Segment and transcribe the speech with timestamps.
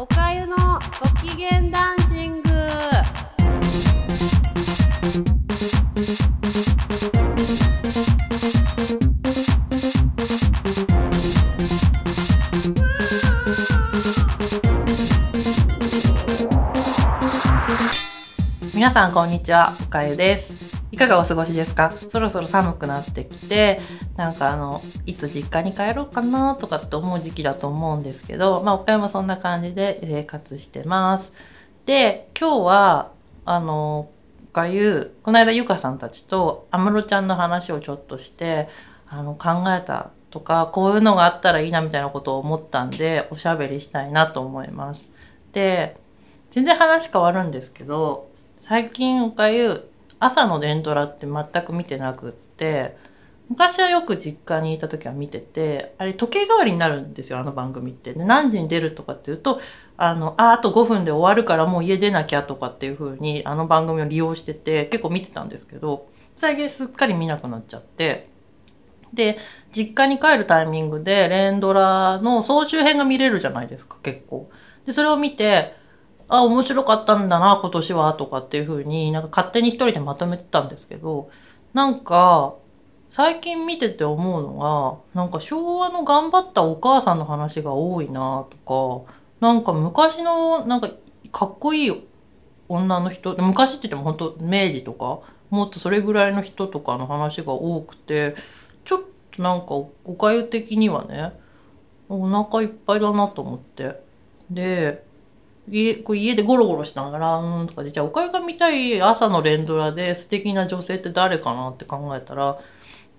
[0.00, 0.54] おかゆの
[1.00, 2.50] ご機嫌ダンシング。
[18.72, 19.74] 皆さんこんにちは。
[19.80, 20.77] おかゆです。
[20.98, 21.90] かがお過ごしですか？
[21.92, 23.80] そろそろ寒くなってきて
[24.16, 31.32] なんかあのいつ実家に帰ろうかなとかって思う時期だと思うんですけどまあおかゆもそんな感じで生活してます。
[31.86, 33.12] で今日は
[33.46, 34.10] あの
[34.50, 38.68] おかゆこの間ゆかさんたちと安室ちゃんの話をちょっとして
[39.08, 45.12] あの考えたとかこういうのがあったらいいなみたいなことを思ったんでおしゃべりしたいなと思います。
[45.52, 45.96] で
[46.50, 48.28] 全然話変わるんですけど
[48.62, 49.88] 最近おかゆ
[50.20, 52.96] 朝の連ドラって全く見てなくって
[53.48, 59.60] 昔はよく実家にいた時は見ててあれ時計代わりになるんですよあの番組ってで何時に出るとかっていうと
[59.96, 68.28] あのああと5分で終わるからもう家出なきゃとかっていう風にあの番組を利用してて結構見てたんですけど最近すっかり見なくなっちゃって
[69.14, 69.38] で
[69.72, 74.50] 実家に帰るタイミングで連ドラの総集編が見れるじゃないですか結構。
[74.84, 75.74] でそれを見て
[76.28, 81.30] あ面白かったんだな今年はとかっていう風になんか勝手に一人でまとめてたんですけど
[81.72, 82.54] なんか
[83.08, 90.90] 最近見てて思うのがなんか昭和の頑張ったお母さんの話が多いなとかなんか昔のなんか
[91.32, 92.08] かっこいい
[92.68, 98.34] 女の人昔って言っても本当明治とかもっとそれぐらいの人とかの話が多くて
[98.84, 99.00] ちょっ
[99.34, 99.86] となんかお
[100.18, 101.32] かゆ的にはね
[102.10, 104.06] お腹いっぱいだなと思って。
[104.50, 105.07] で
[105.70, 112.58] 家こう家でゴロゴロしながらうんとかでじゃあおかゆが見たい朝の連ドラで素敵な女性って誰かなって考えたら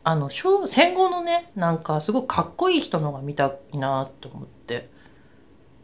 [0.04, 4.90] あの戦後のねなんかすごくかっこいい人のが見たいなって思って。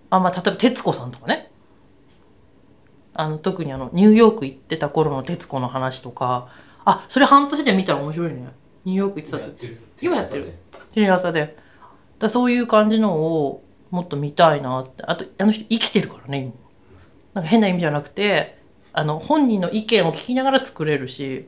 [0.10, 1.52] あまあ例えば徹子さんとかね。
[3.14, 6.50] あの特にあのニューヨーク行ってた頃の徹子の話とか。
[6.86, 8.48] あそれ半年で見たら面白いね。
[8.86, 10.54] ニューヨーク行ってた時今やってる。
[10.94, 11.58] テレ朝で。
[12.20, 15.04] だそういう感じのをもっと見たいなって。
[15.04, 16.54] あとあの人生きてるからね今
[17.36, 18.58] なんか変な意味じゃなくて
[18.92, 21.48] あの本人の意見を聞きながら作れるし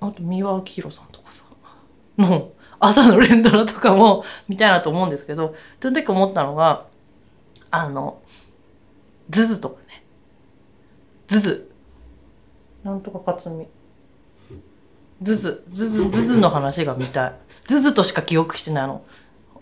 [0.00, 1.46] あと三輪明宏さんとかさ
[2.18, 6.86] の朝の連ドラとかも見たいなと思うんですけどその時思ったのが
[7.70, 8.20] あの
[9.30, 10.04] ズズとかね。
[11.26, 11.70] ズズ。
[12.84, 13.66] なんとかかずみ
[15.22, 15.64] ズズ。
[15.72, 17.32] ズズズズの話が見たい。
[17.64, 19.04] ズズとしか記憶してないの。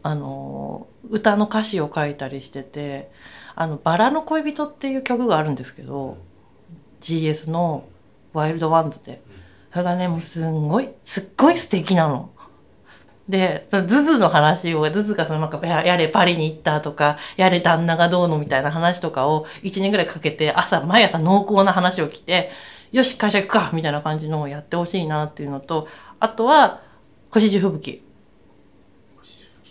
[0.02, 3.10] あの歌の歌詞を書いたりしてて
[3.54, 6.18] 「あのバラの恋人」っていう曲があるんですけど
[7.00, 7.84] GS の
[8.32, 9.22] 「ワイルドワンズで」
[9.72, 12.30] それがねもうすんごいすっごい素敵なの。
[13.28, 22.50] でそのズズの話をズズがそのなんかややれパリに行ったとかやれ旦那がどうのみたいな話とかを1年ぐらいかけて朝毎朝濃厚な話を来て
[22.90, 25.86] よし会社行くかみたいな感じのをやってほしいなっていうのと
[26.18, 26.80] あとは
[27.30, 28.02] 星地吹雪。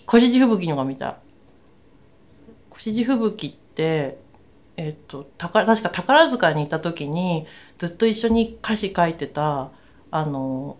[0.05, 0.67] 腰地吹雪。
[0.69, 1.15] のが見たい。
[2.69, 7.45] 腰地吹雪ってえっと宝確か宝塚にいた時に
[7.77, 9.71] ずっと一緒に歌詞書いてた
[10.11, 10.77] あの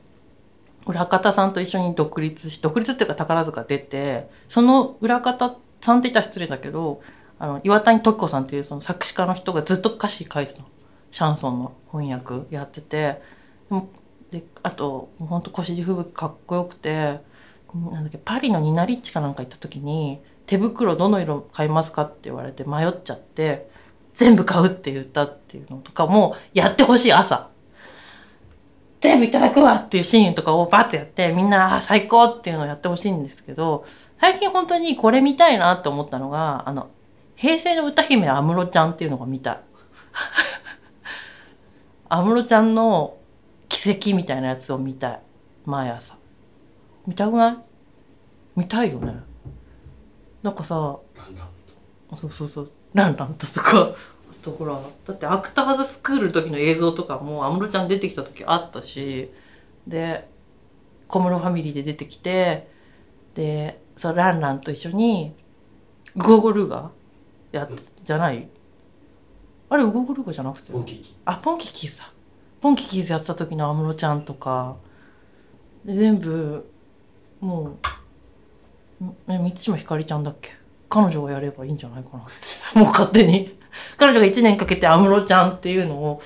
[0.87, 7.01] 裏方さんと一緒に独立し独立っていうか宝塚出てその裏方さんって言ったら失礼だけど
[7.37, 10.65] あの岩谷時子さんっていうその作詞家の人がずっと歌詞書いてたの。
[11.11, 13.21] シャンソンの翻訳やってて。
[14.31, 17.19] であとほんと腰地吹雪かっこよくて
[17.73, 23.69] なんだっけパリのニナリッチかなんか行った時に手袋どの色買いますかって言われて迷っちゃって
[24.15, 27.49] 全部買うって言ったっていうのとかもやってほしい朝。
[28.99, 33.85] 全部いただくわっていうシーンとかをバッてやってみんなあ最高っていうのをやってほしいんですけど
[34.19, 36.89] 最近本当にこれ見たいなって思ったのがあの
[37.35, 39.59] 平成の歌姫安室ちゃんっていうのが見たい。
[42.09, 43.17] 安室ちゃんの
[43.67, 45.19] 奇跡みたいなやつを見たい。
[45.65, 46.15] 毎朝。
[47.05, 47.57] 見たくない？
[48.55, 49.28] 見たいよね。
[50.43, 50.99] なんかさ
[52.15, 53.95] そうそうそうランランととか。
[54.31, 59.29] あとほらだってアクターズスクールの時の映像とかも安室ちゃん出てきた時あったし
[59.85, 60.29] で
[61.09, 62.69] 小室ファミリーで出てきて
[63.35, 65.35] でそうランランと一緒に
[66.15, 66.89] ゴーゴルーガ
[67.51, 68.47] やってじゃない？
[69.69, 70.71] あれゴーゴルーガじゃなくて？
[70.71, 72.13] ポンキッキあポンキッキーズだ。
[72.61, 74.77] ポンキッキーズやってた時の安室ちゃんとか
[75.83, 76.65] で全部
[77.41, 77.77] もう
[79.27, 80.51] え三島ひかりちゃんだっけ？
[80.89, 82.31] 彼女がやればいいんじゃないかなって。
[82.79, 83.57] もう勝手に。
[83.97, 86.21] 彼女が1年かけて安室ちゃんっていうのを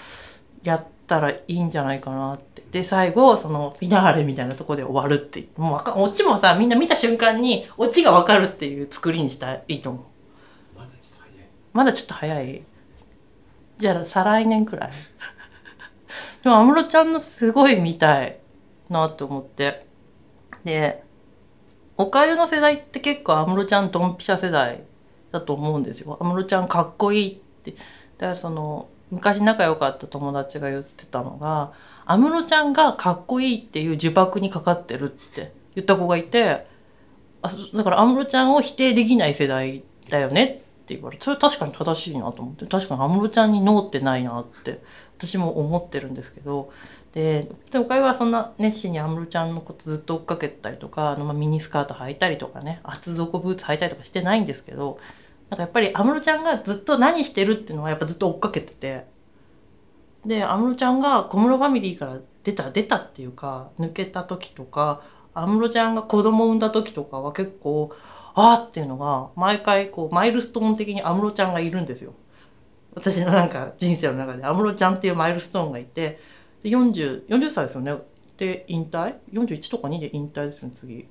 [0.64, 2.64] やったらいいんじゃないかなって。
[2.72, 5.48] で最後そのフィナーレみたいなとこで終わるって。
[5.58, 10.80] もうわかオチもさみんな見た瞬間にオチが分かるっていう作りにしたらいいと思う。
[10.80, 11.48] まだちょっと早い。
[11.74, 12.64] まだちょっと早い。
[13.78, 14.92] じゃあ再来年くらい。
[16.44, 18.40] でも安室ちゃんのすごい見たい
[18.90, 19.86] なって思って。
[20.64, 21.04] で
[21.98, 24.84] おかゆの世代って結構安室ちゃんドンピシャ世代
[25.32, 26.18] だと思うんですよ。
[26.20, 27.72] 安室ちゃんかっこいいって。
[27.72, 31.72] だからその昔仲良かった友達が言ってたのが
[32.06, 36.66] 安室ちゃんがかっこいいっていう呪縛にかかってるって言った子がいて
[37.44, 44.84] あだから安室ちゃんを否定できない世代だよねって言われてそれ確かに正しいなと思って確かに安室ちゃんにノーってないなって
[45.18, 46.72] 私も思ってるんですけど。
[47.14, 54.98] ででおかゆはそんな熱心に安室ちゃんのことずっと追っかけたりとかあの、まあ、ミニスカート履いたりとかね厚底ブーツ履いたりとかしてないんですけど
[55.52, 59.06] なんかやっぱり安室ちゃんがずっと何してるっていうのはやっぱずっと追っかけてて
[60.26, 65.04] で安室ちゃんが小室ファミリーから出た出たっていうか抜けた時とか
[65.36, 67.92] 安室ちゃんが子供産んだ時とかは結構
[68.36, 72.14] あーっていうのが毎回こうマイルストーン的に安室ちゃんがいるんですよ。
[72.96, 76.20] 私のなんか人生の中で安室ちゃんっていうマイルストーンがいて
[76.62, 77.96] で 40, 40歳ですよね
[78.38, 81.02] で引退？41とか2で引退ですよね次。
[81.02, 81.06] っ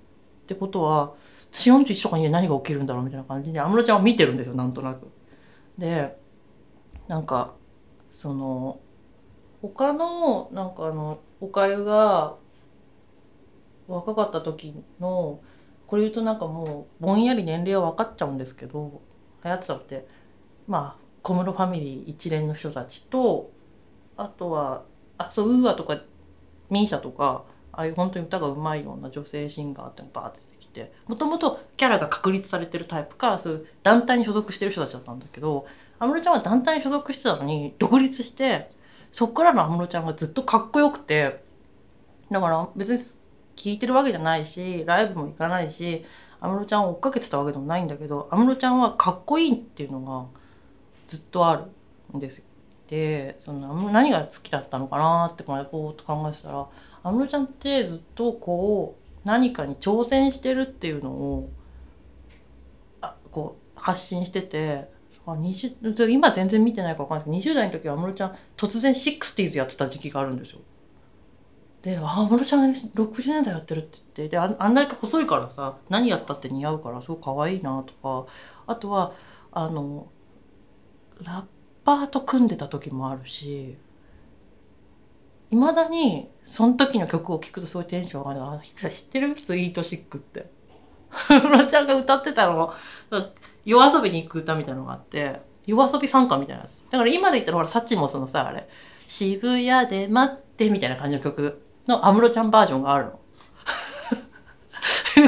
[0.46, 1.14] てことは
[1.52, 5.10] 私41とか2で何が起きるんだろうみたいな感じで安室ちゃんを見てるんですよなんとなく。
[5.78, 6.16] で
[7.08, 7.54] なんか
[8.10, 8.80] その
[9.60, 12.36] 他のなんかあのおかゆが
[13.88, 15.40] 若かった時の
[15.92, 19.02] これ言うとなんかもうぼんやり年齢は分かっちゃうんですけど
[19.44, 20.06] 流行ってたって
[20.66, 23.52] まあ小室ファミリー一連の人たちと
[24.16, 24.84] あとは
[25.18, 26.00] あそうウーアとか
[26.70, 35.66] ミーシャとかああいう本当に歌がうまいような女性シンガーってのバーって出てきてもともとキャラが確立されてるタイプかそういう団体に所属してる人たちだったんだけど
[35.98, 38.70] 安室ちゃんは団体に所属してたのに独立して
[39.12, 41.44] そっからの安室ちゃんがずっとかっこよくて
[42.30, 43.21] だから別に
[43.62, 46.04] 聞いてるわけじゃないしライブも行かないし
[46.40, 50.26] 安室ちゃんを追っかけてたわけでもないんだけど安室ちゃんはかっこいいっていうのが
[51.06, 51.68] ずっとあ
[52.12, 52.44] るんですよ。
[52.88, 56.66] でその何が好きだったのかなってこうぼーっと考えてたら
[57.04, 61.48] 安室ちゃんってずっとこう何かに挑戦してるっていうのを
[63.00, 64.90] あこう発信してて
[65.24, 70.58] あ20今全然見てないか分かんないけど20代の時は安室ちゃん突然 60s やってた時期があるんですよ。
[71.82, 78.30] で、あ、安室ちゃん60年代やってるって言って、で、ああんだけ細いからさ、何やったって似合うからすごい可愛いなとか、
[78.66, 79.12] あとは、
[79.50, 80.06] あの、
[81.22, 81.42] ラッ
[81.84, 83.76] パーと組んでた時もあるし、
[85.50, 88.42] いまだにその時の曲を聴くとすごいテンション上がる。
[88.42, 89.36] あ、ヒクさ知ってる？
[89.36, 90.50] スイートシックって。
[91.28, 92.72] 安 室ちゃんが歌ってたの
[93.64, 96.84] 夜遊びに行く歌みたいなのがあって、夜遊び参加みたいなやつ。
[96.90, 98.68] だから今で言ったらほら、サッチモスのさ、あれ、
[99.08, 103.18] 渋谷で待ってみたいな感じの曲の安室ちゃんバージョンがあるの。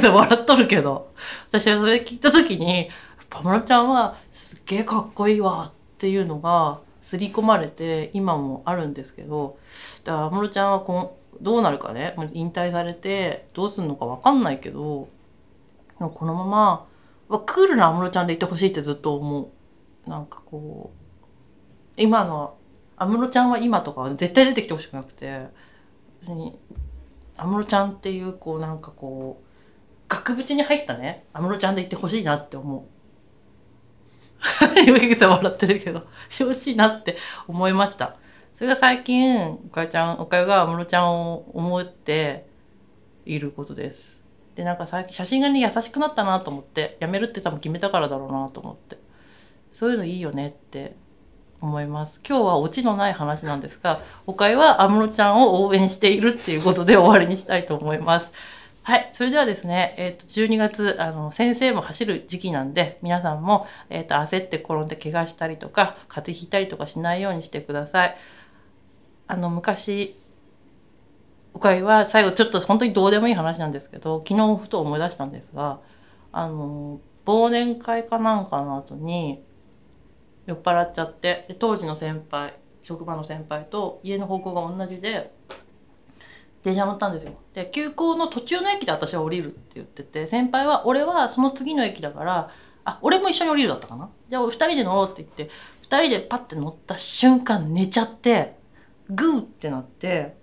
[0.14, 1.12] 笑っとるけど、
[1.48, 2.88] 私はそれ聞いた時に、
[3.30, 9.58] 安室ちゃんはすっげえかっこいいわっていうのが刷り込まれて今もあるんですけど、
[10.04, 15.08] だから安室ちゃんはこどうなるかね、引退されてどうすんのかわかんないけど、
[15.98, 16.86] このま
[17.28, 19.50] ま、クールな安室ちゃんでいてほしいってずっと思
[20.06, 20.10] う。
[20.10, 20.94] なんかこう、
[21.96, 22.56] 今の
[22.96, 25.46] 安室ちゃんは今とかは絶対出てきてほしくなくて
[26.25, 26.59] 別に
[27.37, 29.44] 安室ちゃんっていうこうなんかこう
[30.09, 32.82] 額縁に入ったね安室ちゃんでいってほしいなって思う。
[34.87, 37.16] 岩木さん笑ってるけどしてほしいなって
[37.47, 38.16] 思いました。
[38.54, 42.47] それが最近おかゆちゃんおかゆが安室ちゃんを思って
[43.26, 44.23] いることです。
[44.54, 48.99] でなんか最近写真がね優しくなったなと思ってやめるって多分決めたからだろうなと思って
[49.73, 50.97] そういうのいいよねって
[51.64, 52.21] 思います。
[52.26, 58.30] 今日はオチのない話なんですがおかゆは安室ちゃんを応援しているっていうことで終わりにしたいと思います。
[58.83, 68.16] はいそれではですね、えー、と12月あの先生も走る時期なんで皆さんも、えー、と焦って転んで怪我したりとか風邪ひいたりとかしないようにしてください。
[69.26, 70.14] あの昔
[71.54, 75.78] おかは最後ちょっと本当にどうでもいい話なんですけど昨日ふと思い出したんですが
[76.33, 79.42] あの忘年会かなんかの後に
[80.46, 85.34] 酔っ払っちゃってで当時の先輩職場の先輩と家の方向が同じで
[86.62, 87.32] 電車乗ったんですよ。
[87.52, 92.50] で急行の途中の駅で私は降りるって言ってて先輩は俺はその次の駅だから
[92.84, 94.10] あ俺も一緒に降りるだったかな？
[94.28, 95.50] じゃあ2人で乗ろうって言って
[95.88, 98.56] 2人でパッて乗った瞬間寝ちゃって
[99.08, 100.36] グーってなって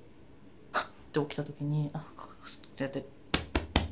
[0.72, 3.04] ハッて起きた時に「あっ」ってやってっ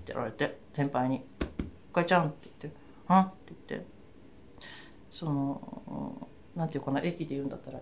[0.06, 1.24] てやられて先輩に
[1.92, 3.99] 「おかちゃん」って言って「あん?」って言って。
[5.20, 7.80] そのなんていうかな駅で言うんだったら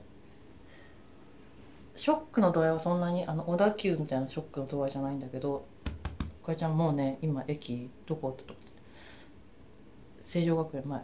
[1.96, 5.68] ショックの度合いはそんなにあの小田急みたいなショックの度合いじゃないんだけど
[6.44, 8.56] 「かえちゃんもうね今駅どこ?」ってと
[10.24, 11.02] 成城学園前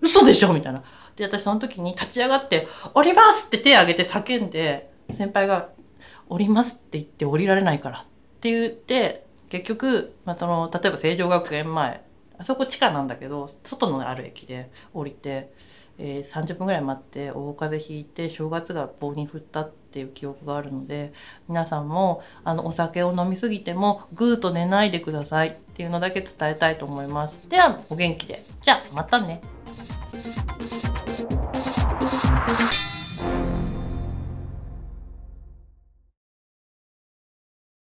[0.00, 0.82] 嘘でしょみたいな。
[1.14, 5.68] で、私その時に立ち上がって、降りますって手を挙げて叫んで、先輩が、
[6.28, 8.02] 降りますって言って降りられないからっ
[8.40, 12.02] て言って、結局、まあ、その、例えば成城学園前、
[12.40, 15.52] あそこ地下なんだけど、外のある駅で降りて、
[15.98, 21.12] えー30分ぐらい待って大風邪ひいて正月が棒に振ったっていう記憶があるので
[21.46, 27.38] 皆さんもあのお酒を飲みすぎてもぐーっと寝ないでくださいっていうのだけ伝えたいと思います。
[27.50, 28.42] ではお元気で。
[28.62, 29.42] じゃあまたね。